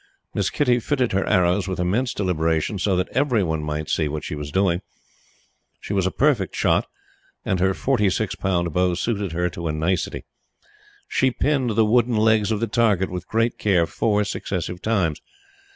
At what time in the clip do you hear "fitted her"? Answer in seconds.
0.79-1.27